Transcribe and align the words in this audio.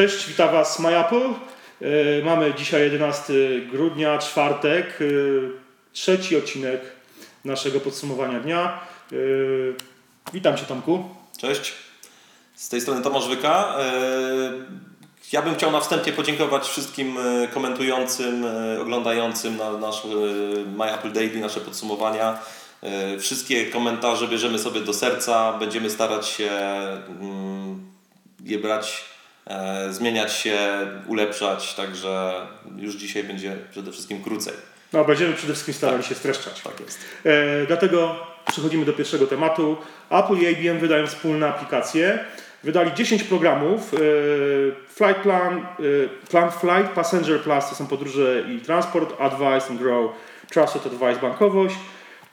Cześć, 0.00 0.26
witam 0.26 0.52
Was 0.52 0.78
MyApple. 0.78 1.34
E, 1.82 2.24
mamy 2.24 2.54
dzisiaj 2.54 2.82
11 2.82 3.32
grudnia, 3.72 4.18
czwartek, 4.18 4.98
e, 5.00 5.04
trzeci 5.92 6.36
odcinek 6.36 6.80
naszego 7.44 7.80
podsumowania 7.80 8.40
dnia. 8.40 8.80
E, 9.12 9.16
witam 10.32 10.56
Cię 10.56 10.64
Tomku. 10.64 11.04
Cześć, 11.38 11.72
z 12.54 12.68
tej 12.68 12.80
strony 12.80 13.02
Tomasz 13.02 13.28
Wyka. 13.28 13.76
Ja 15.32 15.42
bym 15.42 15.54
chciał 15.54 15.72
na 15.72 15.80
wstępie 15.80 16.12
podziękować 16.12 16.68
wszystkim 16.68 17.16
komentującym, 17.54 18.46
oglądającym 18.80 19.56
na 19.56 19.72
nasz 19.72 20.02
My 20.76 20.94
Apple 20.94 21.12
Daily, 21.12 21.40
nasze 21.40 21.60
podsumowania. 21.60 22.38
Wszystkie 23.18 23.66
komentarze 23.66 24.28
bierzemy 24.28 24.58
sobie 24.58 24.80
do 24.80 24.94
serca, 24.94 25.52
będziemy 25.52 25.90
starać 25.90 26.28
się 26.28 26.50
mm, 27.20 27.90
je 28.44 28.58
brać 28.58 29.09
zmieniać 29.90 30.32
się, 30.32 30.58
ulepszać, 31.06 31.74
także 31.74 32.46
już 32.76 32.94
dzisiaj 32.94 33.24
będzie 33.24 33.56
przede 33.70 33.92
wszystkim 33.92 34.22
krócej. 34.22 34.54
No, 34.92 35.04
będziemy 35.04 35.34
przede 35.34 35.52
wszystkim 35.52 35.74
starali 35.74 36.02
tak. 36.02 36.08
się 36.08 36.14
streszczać. 36.14 36.60
Tak 36.60 36.80
jest. 36.80 36.98
E, 37.24 37.66
dlatego 37.66 38.16
przechodzimy 38.50 38.84
do 38.84 38.92
pierwszego 38.92 39.26
tematu. 39.26 39.76
Apple 40.10 40.34
i 40.34 40.44
IBM 40.44 40.78
wydają 40.78 41.06
wspólne 41.06 41.48
aplikacje. 41.48 42.18
Wydali 42.64 42.94
10 42.94 43.22
programów. 43.22 43.94
E, 43.94 43.98
Flight 44.88 45.22
Plan, 45.22 45.58
e, 45.58 46.28
Plan 46.30 46.50
Flight, 46.50 46.92
Passenger 46.94 47.40
Plus 47.40 47.68
to 47.68 47.74
są 47.74 47.86
podróże 47.86 48.44
i 48.48 48.60
transport, 48.60 49.20
Advice 49.20 49.70
and 49.70 49.80
Grow, 49.80 50.10
Trusted 50.50 50.86
Advice, 50.86 51.20
bankowość. 51.20 51.76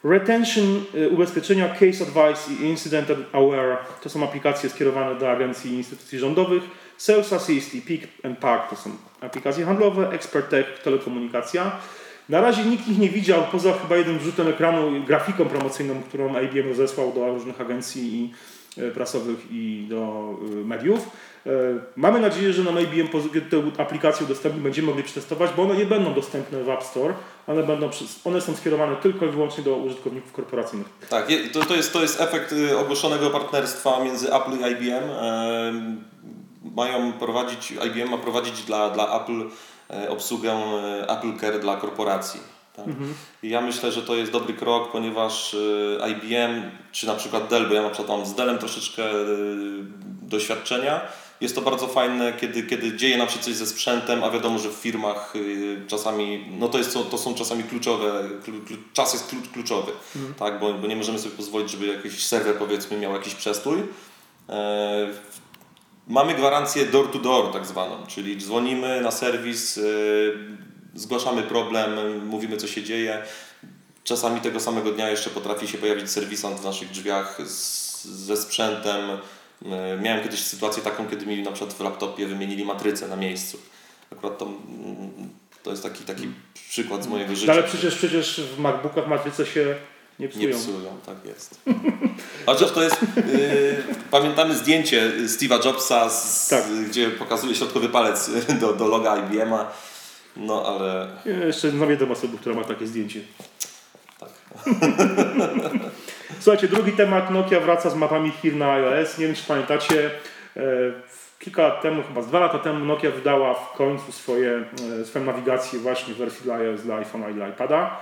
Retention, 0.03 0.83
e, 0.95 1.09
ubezpieczenia, 1.09 1.69
Case 1.69 2.03
Advice 2.03 2.53
i 2.53 2.65
Incident 2.65 3.09
Aware 3.33 3.77
to 4.03 4.09
są 4.09 4.23
aplikacje 4.23 4.69
skierowane 4.69 5.19
do 5.19 5.31
agencji 5.31 5.71
i 5.71 5.77
instytucji 5.77 6.19
rządowych. 6.19 6.63
Sales 6.97 7.33
Assist 7.33 7.75
i 7.75 7.81
Pick 7.81 8.07
and 8.25 8.39
to 8.39 8.75
są 8.75 8.89
aplikacje 9.21 9.65
handlowe, 9.65 10.09
Expert 10.09 10.49
Tech, 10.49 10.79
telekomunikacja. 10.83 11.71
Na 12.29 12.41
razie 12.41 12.63
nikt 12.63 12.87
ich 12.87 12.97
nie 12.97 13.09
widział, 13.09 13.43
poza 13.51 13.73
chyba 13.73 13.95
jednym 13.95 14.19
wrzutem 14.19 14.47
ekranu, 14.47 15.03
grafiką 15.05 15.45
promocyjną, 15.45 16.01
którą 16.03 16.41
IBM 16.41 16.69
rozesłał 16.69 17.13
do 17.13 17.33
różnych 17.33 17.61
agencji 17.61 18.15
i 18.15 18.33
prasowych 18.93 19.51
i 19.51 19.85
do 19.89 20.33
e, 20.41 20.65
mediów. 20.65 20.99
E, 21.45 21.49
mamy 21.95 22.19
nadzieję, 22.19 22.53
że 22.53 22.63
na 22.63 22.81
IBM 22.81 23.07
tę 23.49 23.81
aplikację 23.81 24.25
udostępni 24.25 24.61
będziemy 24.61 24.87
mogli 24.87 25.03
przetestować, 25.03 25.51
bo 25.57 25.63
one 25.63 25.75
nie 25.75 25.85
będą 25.85 26.13
dostępne 26.13 26.63
w 26.63 26.69
App 26.69 26.83
Store, 26.83 27.13
one, 27.47 27.63
będą, 27.63 27.89
one 28.25 28.41
są 28.41 28.55
skierowane 28.55 28.95
tylko 28.95 29.25
i 29.25 29.29
wyłącznie 29.29 29.63
do 29.63 29.75
użytkowników 29.75 30.31
korporacyjnych. 30.31 30.87
Tak, 31.09 31.27
to, 31.53 31.59
to, 31.59 31.75
jest, 31.75 31.93
to 31.93 32.01
jest 32.01 32.21
efekt 32.21 32.51
y, 32.51 32.77
ogłoszonego 32.77 33.29
partnerstwa 33.29 34.03
między 34.03 34.33
Apple 34.33 34.51
i 34.51 34.71
IBM 34.71 35.03
mają 36.75 37.13
prowadzić, 37.13 37.71
IBM 37.71 38.09
ma 38.09 38.17
prowadzić 38.17 38.63
dla, 38.63 38.89
dla 38.89 39.21
Apple 39.21 39.49
e, 39.89 40.09
obsługę 40.09 40.51
e, 40.51 41.09
Apple 41.09 41.39
Care 41.39 41.59
dla 41.59 41.75
korporacji. 41.75 42.56
Tak? 42.77 42.87
Mhm. 42.87 43.13
I 43.43 43.49
ja 43.49 43.61
myślę, 43.61 43.91
że 43.91 44.01
to 44.01 44.15
jest 44.15 44.31
dobry 44.31 44.53
krok, 44.53 44.91
ponieważ 44.91 45.55
e, 46.01 46.11
IBM, 46.11 46.71
czy 46.91 47.07
na 47.07 47.15
przykład 47.15 47.47
Dell, 47.47 47.67
bo 47.67 47.73
ja 47.73 47.81
na 47.81 47.89
przykład 47.89 48.17
mam 48.17 48.27
z 48.27 48.35
Dellem 48.35 48.57
troszeczkę 48.57 49.03
doświadczenia, 50.21 51.01
jest 51.41 51.55
to 51.55 51.61
bardzo 51.61 51.87
fajne, 51.87 52.33
kiedy, 52.33 52.63
kiedy 52.63 52.97
dzieje 52.97 53.17
nam 53.17 53.29
się 53.29 53.39
coś 53.39 53.55
ze 53.55 53.65
sprzętem, 53.65 54.23
a 54.23 54.29
wiadomo, 54.29 54.59
że 54.59 54.69
w 54.69 54.73
firmach 54.73 55.33
czasami, 55.87 56.45
no 56.59 56.67
to, 56.67 56.77
jest, 56.77 56.97
to 57.11 57.17
są 57.17 57.35
czasami 57.35 57.63
kluczowe, 57.63 58.29
czas 58.93 59.13
jest 59.13 59.35
kluczowy, 59.53 59.91
mhm. 60.15 60.33
tak? 60.33 60.59
bo, 60.59 60.73
bo 60.73 60.87
nie 60.87 60.95
możemy 60.95 61.19
sobie 61.19 61.35
pozwolić, 61.35 61.71
żeby 61.71 61.87
jakiś 61.87 62.25
serwer 62.25 62.55
powiedzmy 62.55 62.97
miał 62.97 63.13
jakiś 63.13 63.35
przestój. 63.35 63.83
Mamy 66.07 66.33
gwarancję 66.35 66.85
door 66.85 67.11
to 67.11 67.19
door 67.19 67.53
tak 67.53 67.65
zwaną, 67.65 67.95
czyli 68.07 68.37
dzwonimy 68.37 69.01
na 69.01 69.11
serwis, 69.11 69.79
zgłaszamy 70.97 71.43
problem, 71.43 72.25
mówimy 72.25 72.57
co 72.57 72.67
się 72.67 72.83
dzieje. 72.83 73.23
Czasami 74.03 74.41
tego 74.41 74.59
samego 74.59 74.91
dnia 74.91 75.09
jeszcze 75.09 75.29
potrafi 75.29 75.67
się 75.67 75.77
pojawić 75.77 76.11
serwisant 76.11 76.59
w 76.59 76.63
naszych 76.63 76.89
drzwiach 76.89 77.37
z, 77.45 78.05
ze 78.05 78.37
sprzętem. 78.37 79.09
Yy, 79.61 79.69
miałem 80.01 80.23
kiedyś 80.23 80.39
sytuację 80.39 80.83
taką, 80.83 81.07
kiedy 81.07 81.25
mi 81.25 81.43
na 81.43 81.51
przykład 81.51 81.73
w 81.73 81.79
laptopie 81.79 82.27
wymienili 82.27 82.65
matrycę 82.65 83.07
na 83.07 83.15
miejscu. 83.15 83.59
Akurat 84.11 84.37
to, 84.37 84.45
mm, 84.45 85.29
to 85.63 85.71
jest 85.71 85.83
taki, 85.83 86.03
taki 86.03 86.27
przykład 86.69 87.03
z 87.03 87.07
mojego 87.07 87.35
życia. 87.35 87.47
No 87.47 87.53
ale 87.53 87.63
przecież, 87.63 87.95
przecież 87.95 88.41
w 88.41 88.59
MacBookach 88.59 89.07
matryce 89.07 89.45
się 89.45 89.75
nie 90.19 90.29
psują. 90.29 90.47
Nie 90.47 90.53
psują, 90.53 90.97
tak 91.05 91.25
jest. 91.25 91.61
Chociaż 92.45 92.71
to 92.71 92.83
jest, 92.83 93.01
yy, 93.01 93.83
pamiętamy 94.11 94.55
zdjęcie 94.55 95.11
Steve'a 95.25 95.65
Jobsa, 95.65 96.09
z, 96.09 96.47
tak. 96.47 96.63
gdzie 96.89 97.09
pokazuje 97.09 97.55
środkowy 97.55 97.89
palec 97.89 98.29
do, 98.61 98.73
do 98.73 98.87
loga 98.87 99.17
IBM-a, 99.17 99.71
no 100.39 100.65
ale... 100.65 101.07
Jeszcze 101.45 101.69
znam 101.69 101.89
jedną 101.89 102.11
osobę, 102.11 102.37
która 102.37 102.55
ma 102.55 102.63
takie 102.63 102.87
zdjęcie. 102.87 103.19
Tak. 104.19 104.29
Słuchajcie, 106.39 106.67
drugi 106.67 106.91
temat, 106.91 107.31
Nokia 107.31 107.59
wraca 107.59 107.89
z 107.89 107.95
mapami 107.95 108.31
chwil 108.31 108.57
na 108.57 108.71
iOS. 108.71 109.17
Nie 109.17 109.25
wiem, 109.25 109.35
czy 109.35 109.43
pamiętacie, 109.47 110.11
e, 110.57 110.61
kilka 111.39 111.61
lat 111.61 111.81
temu, 111.81 112.03
chyba 112.03 112.21
dwa 112.21 112.39
lata 112.39 112.59
temu 112.59 112.85
Nokia 112.85 113.11
wydała 113.11 113.53
w 113.53 113.73
końcu 113.73 114.11
swoje, 114.11 114.63
e, 115.01 115.05
swoją 115.05 115.25
nawigację 115.25 115.79
właśnie 115.79 116.13
w 116.13 116.17
wersji 116.17 116.43
dla 116.43 116.55
iOS, 116.55 116.81
dla 116.81 117.01
iPhone'a 117.01 117.31
i 117.31 117.33
dla 117.33 117.49
iPada. 117.49 117.99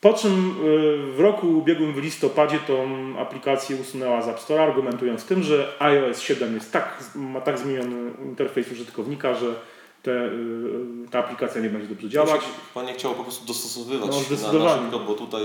Po 0.00 0.12
czym 0.12 0.50
y, 0.50 1.12
w 1.12 1.20
roku 1.20 1.58
ubiegłym 1.58 1.92
w 1.92 1.98
listopadzie 1.98 2.58
tą 2.58 2.88
aplikację 3.18 3.76
usunęła 3.76 4.22
z 4.22 4.28
App 4.28 4.40
Store, 4.40 4.62
argumentując 4.62 5.24
tym, 5.24 5.42
że 5.42 5.72
iOS 5.78 6.20
7 6.20 6.54
jest 6.54 6.72
tak, 6.72 7.04
ma 7.14 7.40
tak 7.40 7.58
zmieniony 7.58 8.10
interfejs 8.24 8.72
użytkownika, 8.72 9.34
że 9.34 9.54
te, 10.02 10.10
y, 10.10 11.08
ta 11.10 11.18
aplikacja 11.18 11.60
nie 11.60 11.70
będzie 11.70 11.88
dobrze 11.88 12.08
działać. 12.08 12.40
Chyba 12.74 12.86
nie 12.86 12.94
chciało 12.94 13.14
po 13.14 13.22
prostu 13.22 13.46
dostosowywać 13.46 14.10
no, 14.10 14.20
zdecydowanie. 14.20 14.90
na, 14.90 14.98
bo 14.98 15.14
tutaj... 15.14 15.42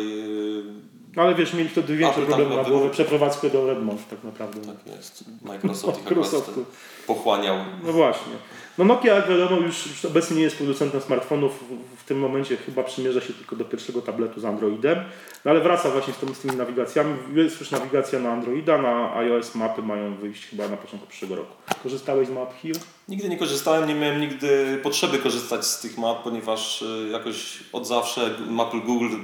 No 1.15 1.23
ale 1.23 1.35
wiesz, 1.35 1.53
mieli 1.53 1.69
wtedy 1.69 1.97
większe 1.97 2.21
problemy 2.21 2.55
na 2.55 2.63
głowę, 2.63 2.89
przeprowadzkę 2.89 3.49
do 3.49 3.67
Redmond 3.67 4.09
tak 4.09 4.23
naprawdę. 4.23 4.61
Tak 4.61 4.95
jest. 4.95 5.23
Microsoft 5.41 6.01
ich 6.07 6.65
pochłaniał. 7.07 7.57
No 7.83 7.93
właśnie. 7.93 8.33
No 8.77 8.85
Nokia, 8.85 9.15
jak 9.15 9.29
wiadomo, 9.29 9.57
już, 9.57 9.87
już 9.87 10.05
obecnie 10.05 10.37
nie 10.37 10.43
jest 10.43 10.57
producentem 10.57 11.01
smartfonów. 11.01 11.63
W, 11.69 12.01
w, 12.01 12.03
tym 12.03 12.19
momencie 12.19 12.57
chyba 12.57 12.83
przymierza 12.83 13.21
się 13.21 13.33
tylko 13.33 13.55
do 13.55 13.65
pierwszego 13.65 14.01
tabletu 14.01 14.39
z 14.39 14.45
Androidem. 14.45 14.97
No 15.45 15.51
ale 15.51 15.61
wraca 15.61 15.89
właśnie 15.89 16.13
z, 16.13 16.17
tym, 16.17 16.35
z 16.35 16.39
tymi 16.39 16.55
nawigacjami. 16.55 17.15
Jest 17.35 17.59
już 17.59 17.71
nawigacja 17.71 18.19
na 18.19 18.31
Androida, 18.31 18.81
na 18.81 19.15
iOS 19.15 19.55
mapy 19.55 19.81
mają 19.81 20.15
wyjść 20.15 20.45
chyba 20.45 20.67
na 20.67 20.77
początku 20.77 21.07
przyszłego 21.07 21.35
roku. 21.35 21.55
Korzystałeś 21.83 22.27
z 22.27 22.31
map 22.31 22.53
Hill? 22.61 22.75
Nigdy 23.09 23.29
nie 23.29 23.37
korzystałem, 23.37 23.87
nie 23.87 23.95
miałem 23.95 24.21
nigdy 24.21 24.79
potrzeby 24.83 25.17
korzystać 25.17 25.65
z 25.65 25.79
tych 25.79 25.97
map, 25.97 26.23
ponieważ 26.23 26.81
y, 26.81 27.09
jakoś 27.11 27.63
od 27.73 27.87
zawsze 27.87 28.35
mapy 28.49 28.77
Google 28.79 29.15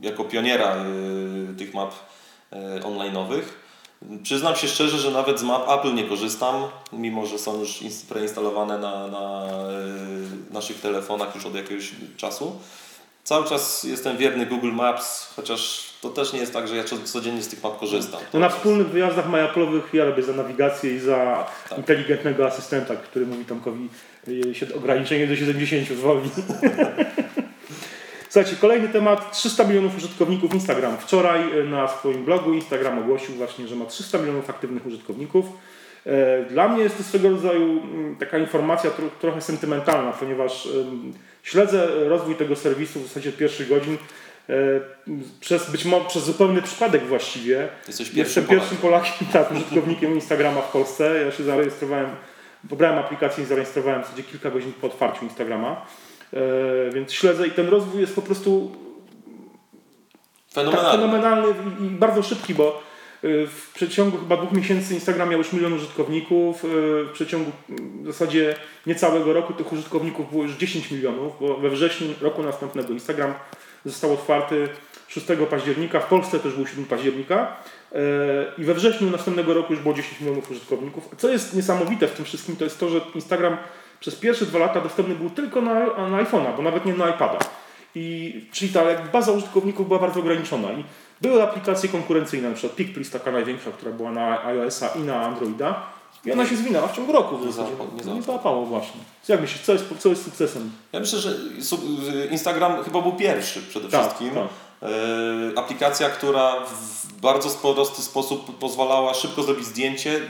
jako 0.00 0.24
pioniera 0.24 0.76
y, 0.76 1.56
tych 1.56 1.74
map 1.74 1.92
y, 2.52 2.56
online'owych 2.80 3.42
Przyznam 4.22 4.56
się 4.56 4.68
szczerze, 4.68 4.98
że 4.98 5.10
nawet 5.10 5.40
z 5.40 5.42
map 5.42 5.68
Apple 5.68 5.94
nie 5.94 6.04
korzystam, 6.04 6.54
mimo 6.92 7.26
że 7.26 7.38
są 7.38 7.60
już 7.60 7.80
preinstalowane 8.08 8.78
na, 8.78 9.06
na 9.06 9.46
y, 10.50 10.52
naszych 10.52 10.80
telefonach 10.80 11.34
już 11.34 11.46
od 11.46 11.54
jakiegoś 11.54 11.90
czasu. 12.16 12.58
Cały 13.24 13.48
czas 13.48 13.84
jestem 13.84 14.16
wierny 14.16 14.46
Google 14.46 14.72
Maps, 14.72 15.32
chociaż 15.36 15.90
to 16.00 16.08
też 16.08 16.32
nie 16.32 16.38
jest 16.38 16.52
tak, 16.52 16.68
że 16.68 16.76
ja 16.76 16.84
codziennie 17.04 17.42
z 17.42 17.48
tych 17.48 17.62
map 17.62 17.78
korzystam. 17.78 18.20
No 18.34 18.40
na 18.40 18.48
wspólnych 18.48 18.88
wyjazdach 18.88 19.30
MyApple'owych 19.30 19.82
ja 19.92 20.04
robię 20.04 20.22
za 20.22 20.32
nawigację 20.32 20.94
i 20.94 20.98
za 20.98 21.46
tak. 21.68 21.78
inteligentnego 21.78 22.46
asystenta, 22.46 22.96
który 22.96 23.26
mówi 23.26 23.44
Tomkowi 23.44 23.88
y, 24.28 24.74
ograniczenie 24.76 25.26
do 25.26 25.36
70 25.36 25.98
zwolni. 25.98 26.30
Słuchajcie, 28.30 28.56
kolejny 28.56 28.88
temat. 28.88 29.32
300 29.32 29.64
milionów 29.64 29.96
użytkowników 29.96 30.54
Instagram. 30.54 30.96
Wczoraj 30.98 31.60
e, 31.60 31.64
na 31.64 31.88
swoim 31.88 32.24
blogu 32.24 32.52
Instagram 32.52 32.98
ogłosił 32.98 33.34
właśnie, 33.34 33.68
że 33.68 33.76
ma 33.76 33.84
300 33.84 34.18
milionów 34.18 34.50
aktywnych 34.50 34.86
użytkowników. 34.86 35.46
E, 36.06 36.44
dla 36.44 36.68
mnie 36.68 36.82
jest 36.82 36.96
to 36.96 37.02
swego 37.02 37.30
rodzaju 37.30 37.62
mm, 37.62 38.16
taka 38.16 38.38
informacja 38.38 38.90
trochę 39.20 39.40
sentymentalna, 39.40 40.12
ponieważ 40.12 40.68
śledzę 41.42 41.86
rozwój 42.08 42.34
tego 42.34 42.56
serwisu 42.56 43.00
w 43.00 43.06
zasadzie 43.06 43.28
od 43.28 43.36
pierwszych 43.36 43.68
godzin 43.68 43.98
e, 44.48 44.54
przez 45.40 45.70
być 45.70 45.84
może 45.84 46.04
przez 46.04 46.24
zupełny 46.24 46.62
przypadek 46.62 47.06
właściwie. 47.06 47.68
Jesteś 47.88 48.10
pierwszym 48.10 48.24
Jestem 48.24 48.46
pierwszym 48.46 48.76
Polakiem, 48.76 49.26
tak, 49.32 49.52
użytkownikiem 49.52 50.14
Instagrama 50.14 50.60
w 50.60 50.72
Polsce. 50.72 51.22
Ja 51.24 51.32
się 51.32 51.44
zarejestrowałem, 51.44 52.10
pobrałem 52.68 52.98
aplikację 52.98 53.44
i 53.44 53.46
zarejestrowałem 53.46 54.02
w 54.02 54.04
zasadzie 54.04 54.22
kilka 54.22 54.50
godzin 54.50 54.72
po 54.80 54.86
otwarciu 54.86 55.24
Instagrama. 55.24 55.86
E, 56.34 56.90
więc 56.90 57.12
śledzę 57.12 57.46
i 57.46 57.50
ten 57.50 57.68
rozwój 57.68 58.00
jest 58.00 58.14
po 58.14 58.22
prostu 58.22 58.72
fenomenalny, 60.52 60.88
tak 60.88 61.00
fenomenalny 61.00 61.54
i, 61.80 61.84
i 61.84 61.90
bardzo 61.90 62.22
szybki, 62.22 62.54
bo 62.54 62.68
e, 62.68 63.46
w 63.46 63.70
przeciągu 63.74 64.18
chyba 64.18 64.36
dwóch 64.36 64.52
miesięcy 64.52 64.94
Instagram 64.94 65.30
miał 65.30 65.38
już 65.38 65.52
milion 65.52 65.72
użytkowników. 65.72 66.64
E, 66.64 66.68
w 67.04 67.10
przeciągu 67.12 67.50
w 68.02 68.06
zasadzie 68.06 68.54
niecałego 68.86 69.32
roku 69.32 69.52
tych 69.52 69.72
użytkowników 69.72 70.30
było 70.30 70.42
już 70.42 70.52
10 70.52 70.90
milionów, 70.90 71.32
bo 71.40 71.56
we 71.56 71.70
wrześniu 71.70 72.08
roku 72.20 72.42
następnego 72.42 72.92
Instagram 72.92 73.34
został 73.84 74.12
otwarty 74.12 74.68
6 75.08 75.26
października, 75.50 76.00
w 76.00 76.06
Polsce 76.06 76.38
też 76.38 76.54
był 76.54 76.66
7 76.66 76.84
października 76.84 77.56
i 78.58 78.64
we 78.64 78.74
wrześniu 78.74 79.10
następnego 79.10 79.54
roku 79.54 79.72
już 79.72 79.82
było 79.82 79.94
10 79.94 80.20
milionów 80.20 80.50
użytkowników. 80.50 81.08
Co 81.18 81.28
jest 81.28 81.54
niesamowite 81.54 82.08
w 82.08 82.12
tym 82.12 82.24
wszystkim, 82.24 82.56
to 82.56 82.64
jest 82.64 82.80
to, 82.80 82.88
że 82.88 83.00
Instagram 83.14 83.56
przez 84.00 84.16
pierwsze 84.16 84.46
dwa 84.46 84.58
lata 84.58 84.80
dostępny 84.80 85.14
był 85.14 85.30
tylko 85.30 85.60
na, 85.62 85.74
na 86.08 86.24
iPhone'a, 86.24 86.56
bo 86.56 86.62
nawet 86.62 86.84
nie 86.84 86.94
na 86.94 87.08
iPada. 87.08 87.38
I, 87.94 88.34
czyli 88.52 88.72
ta 88.72 88.80
baza 89.12 89.32
użytkowników 89.32 89.86
była 89.88 89.98
bardzo 90.00 90.20
ograniczona. 90.20 90.72
I 90.72 90.84
były 91.20 91.42
aplikacje 91.42 91.88
konkurencyjne, 91.88 92.48
na 92.48 92.54
przykład 92.54 92.76
PicPlease, 92.76 93.10
taka 93.18 93.32
największa, 93.32 93.70
która 93.70 93.92
była 93.92 94.10
na 94.10 94.44
iOS-a 94.44 94.88
i 94.88 94.98
na 95.00 95.22
Androida. 95.22 95.82
I 96.24 96.32
ona 96.32 96.46
się 96.46 96.56
zwinęła 96.56 96.88
w 96.88 96.96
ciągu 96.96 97.12
roku. 97.12 97.36
W 97.38 97.46
Nie 97.46 97.52
zasadzie. 97.52 97.72
nie 98.06 98.14
nie 98.14 98.22
załapało. 98.22 98.66
właśnie. 98.66 99.00
Jak 99.28 99.40
myślisz, 99.40 99.62
co 99.62 99.72
jest, 99.72 99.84
co 99.98 100.08
jest 100.08 100.24
sukcesem? 100.24 100.70
Ja 100.92 101.00
myślę, 101.00 101.18
że 101.18 101.34
su- 101.62 101.80
Instagram 102.30 102.84
chyba 102.84 103.02
był 103.02 103.12
pierwszy 103.12 103.62
przede 103.62 103.88
Tak, 103.88 104.00
wszystkim. 104.00 104.30
tak. 104.34 104.44
E, 105.54 105.58
aplikacja, 105.58 106.10
która 106.10 106.52
w 106.60 107.12
bardzo 107.20 107.48
prosty 107.74 108.02
sposób 108.02 108.58
pozwalała 108.58 109.14
szybko 109.14 109.42
zrobić 109.42 109.64
zdjęcie, 109.66 110.20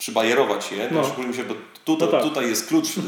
przybajerować 0.00 0.72
je. 0.72 0.88
No. 0.92 1.00
No. 1.00 1.06
Szczególnie 1.06 1.34
się, 1.34 1.44
bo 1.44 1.54
tutaj, 1.84 2.06
No 2.08 2.12
tak. 2.12 2.22
tutaj 2.22 2.48
jest 2.48 2.68
klucz, 2.68 2.86
y, 2.98 3.00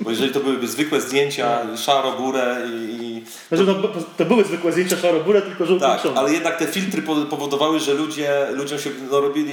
bo 0.00 0.10
jeżeli 0.10 0.32
to 0.32 0.40
byłyby 0.40 0.68
zwykłe 0.68 1.00
zdjęcia, 1.00 1.76
szaro, 1.76 2.12
górę 2.12 2.56
i, 2.70 3.22
Znaczy, 3.48 3.64
no, 3.64 3.74
to 4.16 4.24
były 4.24 4.44
zwykłe 4.44 4.72
zdjęcia 4.72 4.96
szaro-burę, 4.96 5.42
tylko 5.42 5.66
żółty 5.66 5.80
tak, 5.84 6.00
ale 6.16 6.32
jednak 6.32 6.58
te 6.58 6.66
filtry 6.66 7.02
po- 7.02 7.16
powodowały, 7.16 7.80
że 7.80 7.94
ludzie, 7.94 8.46
ludziom 8.54 8.78
się 8.78 8.90
no, 9.10 9.20
robili, 9.20 9.52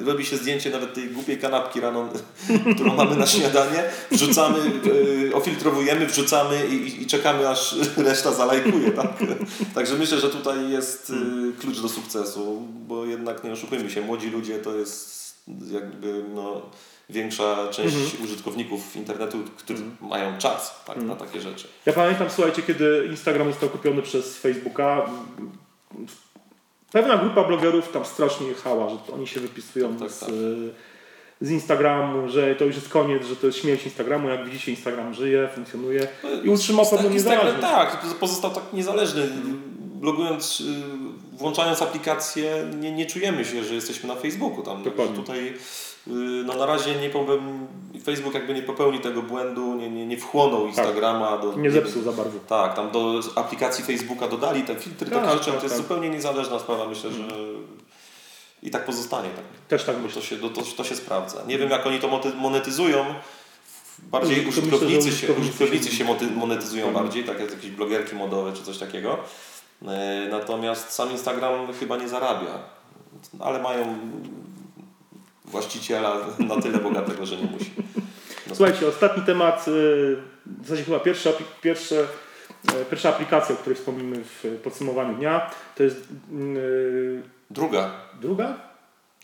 y, 0.00 0.04
robi 0.04 0.24
się 0.26 0.36
zdjęcie 0.36 0.70
nawet 0.70 0.94
tej 0.94 1.08
głupiej 1.08 1.38
kanapki 1.38 1.80
rano, 1.80 2.08
którą 2.74 2.94
mamy 2.94 3.16
na 3.16 3.26
śniadanie, 3.26 3.84
wrzucamy, 4.10 4.58
y, 4.86 5.30
ofiltrowujemy, 5.34 6.06
wrzucamy 6.06 6.66
i, 6.66 7.02
i- 7.02 7.06
czekamy 7.06 7.48
aż 7.48 7.74
reszta 7.96 8.32
zalajkuje. 8.32 8.90
Tak? 8.90 9.12
Także 9.74 9.94
myślę, 9.96 10.18
że 10.20 10.30
tutaj 10.30 10.70
jest 10.70 11.10
y, 11.10 11.60
klucz 11.60 11.80
do 11.80 11.88
sukcesu, 11.88 12.62
bo 12.88 13.04
jednak 13.06 13.44
nie 13.44 13.52
oszukujmy 13.52 13.90
się, 13.90 14.00
młodzi 14.00 14.30
ludzie 14.30 14.58
to 14.58 14.74
jest 14.76 15.21
jakby 15.72 16.24
no, 16.34 16.62
większa 17.10 17.68
część 17.68 18.20
użytkowników 18.24 18.96
internetu, 18.96 19.38
którzy 19.56 19.82
mają 20.00 20.38
czas 20.38 20.84
tak, 20.86 20.96
na 21.02 21.16
takie 21.16 21.40
rzeczy. 21.40 21.68
Ja 21.86 21.92
pamiętam, 21.92 22.30
słuchajcie, 22.30 22.62
kiedy 22.62 23.06
Instagram 23.10 23.50
został 23.50 23.68
kupiony 23.68 24.02
przez 24.02 24.38
Facebooka, 24.38 25.06
pewna 26.92 27.16
grupa 27.16 27.44
blogerów 27.44 27.92
tam 27.92 28.04
strasznie 28.04 28.46
jechała, 28.46 28.88
że 28.88 28.96
oni 29.14 29.26
się 29.26 29.40
wypisują 29.40 29.96
Tak, 29.96 30.10
z, 30.10 30.20
tak. 30.20 30.28
z 31.40 31.50
Instagramu, 31.50 32.28
że 32.28 32.54
to 32.54 32.64
już 32.64 32.74
jest 32.74 32.88
koniec, 32.88 33.26
że 33.26 33.36
to 33.36 33.46
jest 33.46 33.58
śmierć 33.58 33.84
Instagramu. 33.84 34.28
Jak 34.28 34.44
widzicie, 34.44 34.70
Instagram 34.70 35.14
żyje, 35.14 35.48
funkcjonuje 35.54 36.08
i 36.44 36.48
utrzymał 36.48 36.86
pewną 36.86 37.10
niezależność. 37.10 37.60
tak, 37.60 38.00
pozostał 38.20 38.50
tak 38.50 38.64
niezależny. 38.72 39.28
Blogując, 39.78 40.60
y, 40.60 40.64
włączając 41.32 41.82
aplikację, 41.82 42.66
nie, 42.80 42.92
nie 42.92 43.06
czujemy 43.06 43.44
się, 43.44 43.64
że 43.64 43.74
jesteśmy 43.74 44.08
na 44.08 44.16
Facebooku. 44.16 44.62
Tam 44.62 44.82
Dokładnie. 44.82 45.16
tutaj 45.16 45.38
y, 45.48 46.10
no 46.44 46.54
na 46.54 46.66
razie 46.66 46.94
nie 46.94 47.10
popełni, 47.10 47.58
Facebook 48.04 48.34
jakby 48.34 48.54
nie 48.54 48.62
popełni 48.62 48.98
tego 49.00 49.22
błędu, 49.22 49.74
nie, 49.74 49.90
nie, 49.90 50.06
nie 50.06 50.16
wchłonął 50.16 50.66
Instagrama 50.66 51.38
do. 51.38 51.50
Tak. 51.52 51.62
Nie 51.62 51.70
zepsuł 51.70 52.02
za 52.02 52.12
bardzo. 52.12 52.38
Tak, 52.48 52.76
tam 52.76 52.90
do 52.90 53.20
aplikacji 53.34 53.84
Facebooka 53.84 54.28
dodali 54.28 54.62
te 54.62 54.76
filtry, 54.76 55.10
Tak, 55.10 55.22
takie 55.24 55.32
rzeczy. 55.38 55.50
tak, 55.50 55.56
to 55.60 55.62
jest 55.66 55.74
tak. 55.76 55.82
zupełnie 55.82 56.08
niezależna 56.10 56.58
sprawa. 56.58 56.86
Myślę, 56.88 57.10
że 57.12 57.22
i 58.62 58.70
tak 58.70 58.84
pozostanie. 58.84 59.28
Tak. 59.28 59.44
Też 59.68 59.84
tak 59.84 59.96
Bo 59.96 60.02
myślę. 60.02 60.22
to 60.22 60.26
się, 60.28 60.36
to, 60.36 60.48
to 60.76 60.84
się 60.84 60.96
sprawdza. 60.96 61.42
Nie 61.46 61.58
wiem, 61.58 61.70
jak 61.70 61.86
oni 61.86 61.98
to 62.00 62.20
monetyzują. 62.36 63.04
Bardziej 63.98 64.36
To 64.40 64.46
myślę, 64.46 64.62
użytkownicy 64.62 65.02
się, 65.08 65.10
użytkownicy 65.10 65.40
użytkownicy 65.64 65.96
się- 65.96 66.04
monetyzują 66.36 66.86
Mhm. 66.86 67.04
bardziej, 67.04 67.24
tak 67.24 67.40
jak 67.40 67.50
jakieś 67.50 67.70
blogerki 67.70 68.14
modowe 68.16 68.52
czy 68.52 68.62
coś 68.62 68.78
takiego. 68.78 69.18
E, 69.88 70.28
Natomiast 70.30 70.92
sam 70.92 71.10
Instagram 71.10 71.72
chyba 71.80 71.96
nie 71.96 72.08
zarabia. 72.08 72.58
Ale 73.40 73.62
mają 73.62 73.98
właściciela 75.44 76.16
na 76.48 76.60
tyle 76.62 76.78
bogatego, 76.78 77.26
że 77.26 77.36
nie 77.36 77.44
musi. 77.50 77.70
No, 78.46 78.54
Słuchajcie, 78.54 78.88
ostatni 78.88 79.22
temat, 79.22 79.68
y, 79.68 79.70
w 80.46 80.62
zasadzie 80.62 80.84
chyba 80.84 81.00
pierwsza, 81.00 81.30
pierwsze, 81.62 81.96
e, 82.74 82.84
pierwsza 82.84 83.08
aplikacja, 83.08 83.54
o 83.54 83.58
której 83.58 83.76
wspomnimy 83.76 84.24
w 84.24 84.60
podsumowaniu 84.64 85.14
dnia, 85.14 85.50
to 85.76 85.82
jest 85.82 85.96
y, 86.32 87.22
Druga, 87.50 87.90
druga? 88.20 88.54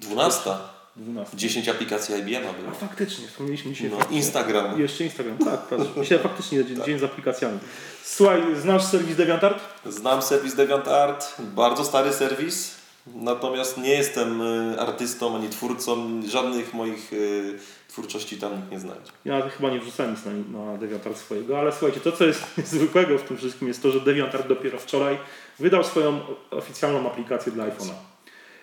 dwunasta. 0.00 0.58
12. 0.98 1.36
10 1.36 1.68
aplikacji 1.68 2.14
IBM 2.18 2.48
A 2.48 2.52
było. 2.52 2.72
faktycznie, 2.80 3.26
wspomnieliśmy 3.28 3.72
dzisiaj. 3.72 3.90
No, 3.90 3.96
faktycznie. 3.96 4.16
Instagram. 4.18 4.80
Jeszcze 4.80 5.04
Instagram, 5.04 5.38
tak. 5.38 5.60
Dzisiaj 6.02 6.18
faktycznie 6.18 6.64
dzień, 6.64 6.84
dzień 6.86 6.98
z 6.98 7.02
aplikacjami. 7.02 7.58
Słuchaj, 8.04 8.42
znasz 8.56 8.84
serwis 8.84 9.16
DeviantArt? 9.16 9.58
Znam 9.86 10.22
serwis 10.22 10.54
DeviantArt, 10.54 11.34
bardzo 11.38 11.84
stary 11.84 12.12
serwis, 12.12 12.74
natomiast 13.14 13.78
nie 13.78 13.90
jestem 13.90 14.40
y, 14.42 14.80
artystą 14.80 15.36
ani 15.36 15.48
twórcą, 15.48 16.22
żadnych 16.28 16.74
moich 16.74 17.12
y, 17.12 17.58
twórczości 17.88 18.36
tam 18.36 18.56
nikt 18.56 18.70
nie 18.70 18.80
znajdzie. 18.80 19.12
Ja 19.24 19.50
chyba 19.50 19.70
nie 19.70 19.80
wrzucałem 19.80 20.12
nic 20.12 20.20
na, 20.24 20.62
na 20.64 20.78
DeviantArt 20.78 21.16
swojego, 21.18 21.58
ale 21.58 21.72
słuchajcie, 21.72 22.00
to 22.00 22.12
co 22.12 22.24
jest 22.24 22.42
niezwykłego 22.58 23.18
w 23.18 23.22
tym 23.22 23.36
wszystkim 23.36 23.68
jest 23.68 23.82
to, 23.82 23.90
że 23.90 24.00
DeviantArt 24.00 24.48
dopiero 24.48 24.78
wczoraj 24.78 25.18
wydał 25.58 25.84
swoją 25.84 26.20
oficjalną 26.50 27.10
aplikację 27.10 27.52
dla 27.52 27.64
iPhone'a. 27.64 27.92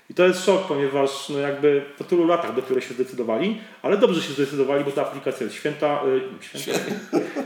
I 0.10 0.13
to 0.13 0.28
jest 0.28 0.46
szok, 0.46 0.68
ponieważ 0.68 1.30
no 1.30 1.40
jakby 1.40 1.84
po 1.98 2.04
tylu 2.04 2.28
latach 2.28 2.56
dopiero 2.56 2.81
się 2.81 2.94
zdecydowali, 2.94 3.62
ale 3.81 3.98
dobrze 3.98 4.22
się 4.22 4.34
zdecydowali, 4.34 4.84
bo 4.84 4.92
ta 4.92 5.02
aplikacja 5.02 5.44
jest 5.44 5.56
święta, 5.56 6.02
y, 6.44 6.60
święta 6.60 6.80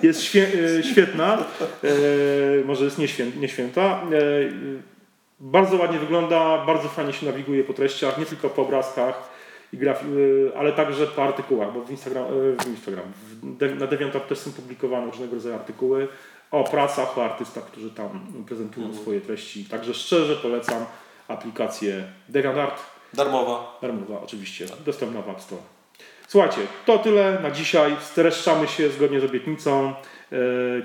jest 0.04 0.24
świe, 0.24 0.48
y, 0.54 0.84
świetna, 0.84 1.38
y, 1.84 2.64
może 2.66 2.86
jest 2.86 2.98
nie, 2.98 3.08
świę, 3.08 3.26
nie 3.40 3.50
święta. 3.50 4.02
Y, 4.12 4.16
y, 4.16 4.52
bardzo 5.40 5.78
ładnie 5.78 6.00
wygląda, 6.00 6.66
bardzo 6.66 6.90
fajnie 6.90 7.14
się 7.14 7.26
nawiguje 7.26 7.64
po 7.64 7.74
treściach, 7.74 8.18
nie 8.18 8.26
tylko 8.26 8.50
po 8.50 8.62
obrazkach, 8.62 9.30
i 9.74 9.78
graf, 9.78 10.04
ale 10.58 10.72
także 10.74 11.08
po 11.08 11.24
artykułach, 11.24 11.74
bo 11.74 11.82
w 11.82 11.92
Instagram, 11.92 12.26
w 12.64 12.68
Instagram 12.68 13.06
w 13.44 13.80
na 13.80 13.88
DeviantArt 13.88 14.30
też 14.30 14.38
są 14.38 14.52
publikowane 14.52 15.06
różnego 15.06 15.36
rodzaju 15.36 15.56
artykuły 15.56 16.08
o 16.52 16.64
pracach, 16.64 17.18
o 17.18 17.26
artystach, 17.26 17.66
którzy 17.66 17.92
tam 17.92 18.26
prezentują 18.48 18.94
swoje 18.94 19.22
treści. 19.22 19.66
Także 19.66 19.94
szczerze 19.94 20.36
polecam 20.36 20.86
aplikację 21.30 22.04
DeviantArt, 22.30 22.82
Darmowa. 23.14 23.78
darmowa 23.82 24.22
oczywiście, 24.22 24.66
dostępna 24.86 25.22
w 25.22 25.30
App 25.30 25.42
Store. 25.42 25.62
Słuchajcie, 26.28 26.58
to 26.86 26.98
tyle 26.98 27.40
na 27.44 27.52
dzisiaj. 27.52 27.96
Streszczamy 28.02 28.68
się 28.68 28.90
zgodnie 28.90 29.20
z 29.20 29.24
obietnicą. 29.24 29.94
E, 30.32 30.36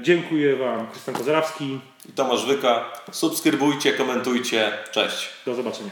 dziękuję 0.02 0.56
Wam, 0.56 0.86
Krystian 0.86 1.14
Kozerawski. 1.14 1.80
I 2.08 2.12
Tomasz 2.12 2.46
Wyka. 2.46 2.84
Subskrybujcie, 3.12 3.92
komentujcie. 3.92 4.72
Cześć. 4.92 5.30
Do 5.46 5.54
zobaczenia. 5.54 5.90